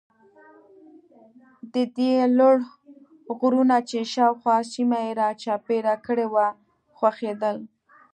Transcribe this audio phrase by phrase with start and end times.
[1.73, 2.55] د ده یې لوړ
[3.37, 6.47] غرونه چې شاوخوا سیمه یې را چاپېره کړې وه
[6.97, 7.57] خوښېدل.